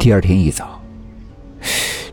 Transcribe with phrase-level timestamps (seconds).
[0.00, 0.80] 第二天一早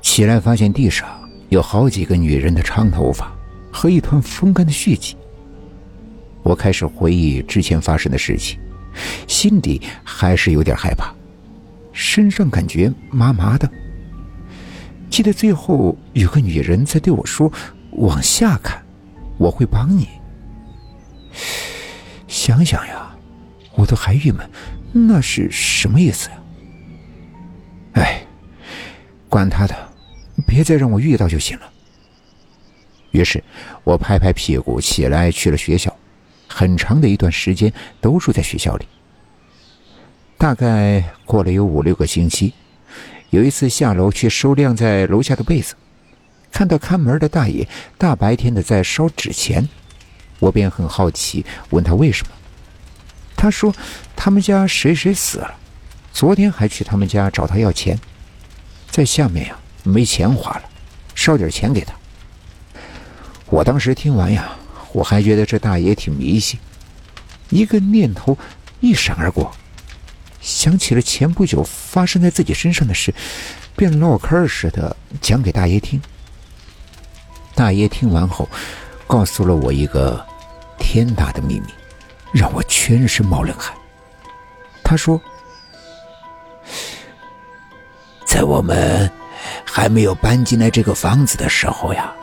[0.02, 1.08] 起来，发现地上
[1.48, 3.32] 有好几个女人的长头发
[3.72, 5.16] 和一团风干的血迹。
[6.44, 8.60] 我开始回忆之前发生的事情，
[9.26, 11.16] 心底还是有点害怕，
[11.94, 13.72] 身上感觉麻麻的。
[15.10, 17.50] 记得最后有个女人在对我说
[17.96, 18.84] ：“往下看，
[19.38, 20.10] 我会帮你。”
[22.28, 23.16] 想想呀，
[23.76, 24.46] 我都还郁闷，
[24.92, 26.36] 那是什么意思呀？
[28.00, 28.22] 哎，
[29.28, 29.76] 管他的，
[30.46, 31.72] 别再让我遇到就行了。
[33.12, 33.44] 于是，
[33.84, 35.96] 我拍拍屁股起来去了学校，
[36.48, 38.86] 很长的一段时间都住在学校里。
[40.38, 42.54] 大概过了有五六个星期，
[43.32, 45.74] 有一次下楼去收晾在楼下的被子，
[46.52, 49.68] 看到看门的大爷大白天的在烧纸钱，
[50.38, 52.34] 我便很好奇，问他为什么。
[53.36, 53.74] 他说
[54.16, 55.56] 他们家谁谁死了。
[56.18, 57.96] 昨天还去他们家找他要钱，
[58.90, 60.64] 在下面呀没钱花了，
[61.14, 61.94] 烧点钱给他。
[63.46, 64.50] 我当时听完呀，
[64.94, 66.60] 我还觉得这大爷挺迷信，
[67.50, 68.36] 一个念头
[68.80, 69.56] 一闪而过，
[70.42, 73.14] 想起了前不久发生在自己身上的事，
[73.76, 76.02] 便唠嗑似的讲给大爷听。
[77.54, 78.50] 大爷听完后，
[79.06, 80.26] 告诉了我一个
[80.80, 81.68] 天大的秘密，
[82.34, 83.72] 让我全身冒冷汗。
[84.84, 85.22] 他说。
[88.38, 89.10] 在我们
[89.66, 92.14] 还没有搬进来这个房子的时候呀，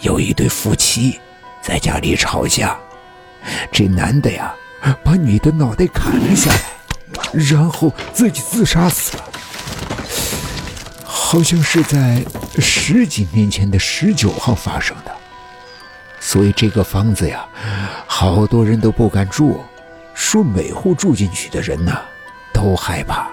[0.00, 1.18] 有一对夫妻
[1.62, 2.78] 在家里吵架。
[3.72, 4.54] 这男的呀，
[5.02, 6.60] 把女的脑袋砍了下来，
[7.32, 9.24] 然后自己自杀死了。
[11.02, 12.22] 好像是在
[12.58, 15.10] 十几年前的十九号发生的。
[16.20, 17.48] 所以这个房子呀，
[18.06, 19.64] 好多人都不敢住，
[20.12, 21.98] 说每户住进去的人呢，
[22.52, 23.30] 都害怕。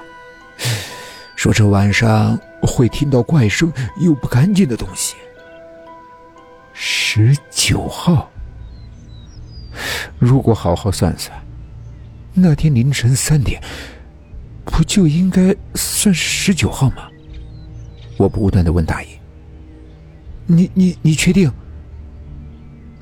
[1.42, 5.16] 说这晚上会听到怪声，有不干净的东西。
[6.72, 8.30] 十九号，
[10.20, 11.36] 如果好好算算，
[12.32, 13.60] 那天凌晨三点，
[14.66, 17.10] 不就应该算是十九号吗？
[18.18, 19.10] 我不断的问大爷
[20.46, 21.52] ：“你你你确定？”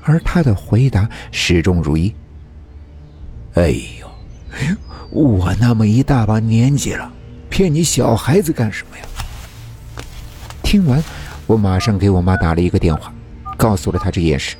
[0.02, 2.10] 而他的回答始终如一
[3.52, 3.68] ：“哎
[4.00, 4.08] 呦，
[5.10, 7.12] 我那么一大把年纪了。”
[7.50, 9.04] 骗你小孩子干什么呀？
[10.62, 11.02] 听完，
[11.46, 13.12] 我马上给我妈打了一个电话，
[13.56, 14.56] 告诉了她这件事。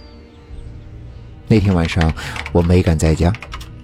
[1.47, 2.13] 那天晚上
[2.53, 3.33] 我没敢在家，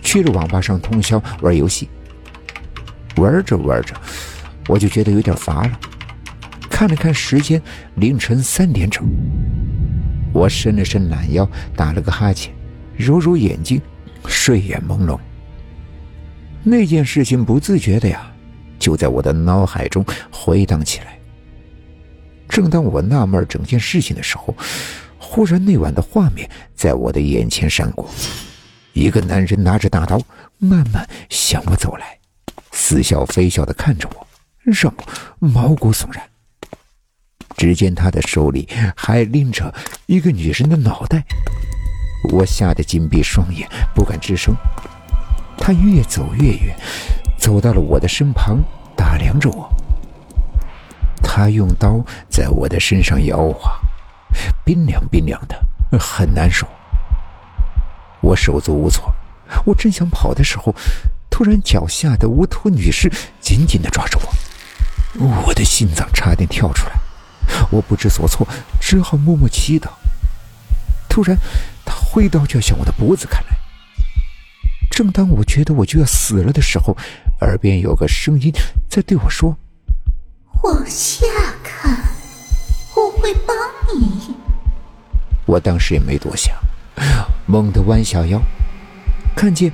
[0.02, 1.88] 去了网吧上通宵玩游戏。
[3.16, 3.94] 玩着玩着，
[4.68, 5.80] 我就觉得有点乏了，
[6.68, 7.62] 看了看时间，
[7.94, 9.02] 凌晨三点整。
[10.34, 12.52] 我伸了伸懒腰，打了个哈欠，
[12.96, 13.80] 揉揉眼睛，
[14.26, 15.18] 睡眼朦胧。
[16.62, 18.30] 那件事情不自觉的呀。
[18.86, 21.18] 就在我的脑海中回荡起来。
[22.48, 24.54] 正当我纳闷整件事情的时候，
[25.18, 28.08] 忽然那晚的画面在我的眼前闪过：
[28.92, 30.20] 一个男人拿着大刀，
[30.58, 32.16] 慢慢向我走来，
[32.70, 34.24] 似笑非笑的看着我，
[34.62, 34.94] 让
[35.40, 36.22] 我毛骨悚然。
[37.56, 39.74] 只见他的手里还拎着
[40.06, 41.24] 一个女人的脑袋，
[42.30, 44.54] 我吓得紧闭双眼，不敢吱声。
[45.58, 46.76] 他越走越远。
[47.46, 48.58] 走到了我的身旁，
[48.96, 49.72] 打量着我。
[51.22, 53.72] 他用刀在我的身上摇晃，
[54.64, 55.56] 冰凉冰凉的，
[55.96, 56.66] 很难受。
[58.20, 59.14] 我手足无措，
[59.64, 60.74] 我正想跑的时候，
[61.30, 63.08] 突然脚下的无头女士
[63.40, 64.18] 紧紧的抓着
[65.14, 66.94] 我，我的心脏差点跳出来。
[67.70, 68.44] 我不知所措，
[68.80, 69.90] 只好默默祈祷。
[71.08, 71.38] 突然，
[71.84, 73.56] 他挥刀就要向我的脖子砍来。
[74.90, 76.96] 正当我觉得我就要死了的时候，
[77.40, 78.52] 耳边有个声音
[78.88, 79.56] 在对我说
[80.64, 81.26] ：“往下
[81.62, 81.98] 看，
[82.94, 83.54] 我会帮
[83.94, 84.34] 你。”
[85.44, 86.56] 我当时也没多想，
[87.46, 88.40] 猛地弯下腰，
[89.36, 89.70] 看见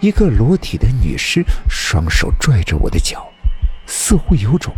[0.00, 3.26] 一个裸体的女尸，双手拽着我的脚，
[3.86, 4.74] 似乎有种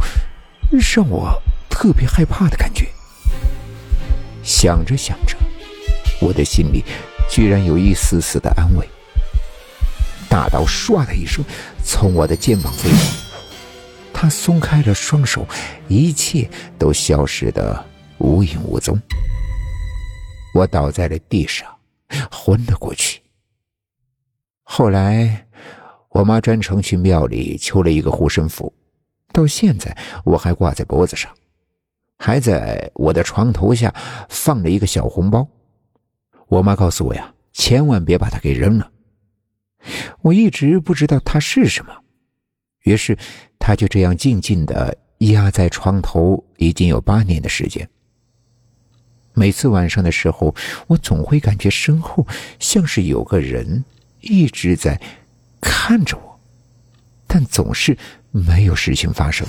[0.95, 2.87] 让我特别害怕的感觉。
[4.43, 5.37] 想着想着，
[6.21, 6.85] 我的心里
[7.31, 8.87] 居然有一丝丝的安慰。
[10.37, 11.43] 大刀唰的一声
[11.83, 12.99] 从我的肩膀飞过，
[14.13, 15.49] 他松开了双手，
[15.89, 16.47] 一切
[16.79, 17.83] 都消失的
[18.19, 19.01] 无影无踪。
[20.53, 21.67] 我倒在了地上，
[22.31, 23.23] 昏了过去。
[24.63, 25.47] 后来，
[26.11, 28.71] 我妈专程去庙里求了一个护身符，
[29.33, 31.33] 到现在我还挂在脖子上，
[32.19, 33.91] 还在我的床头下
[34.29, 35.49] 放了一个小红包。
[36.49, 38.91] 我妈告诉我呀，千万别把它给扔了。
[40.23, 41.93] 我一直不知道它是什么，
[42.83, 43.17] 于是
[43.59, 47.89] 它就这样静静的压在床头已经有八年的时间。
[49.35, 50.55] 每次晚上的时候，
[50.87, 52.27] 我总会感觉身后
[52.59, 53.85] 像是有个人
[54.21, 55.01] 一直在
[55.61, 56.41] 看着我，
[57.27, 57.97] 但总是
[58.31, 59.47] 没有事情发生。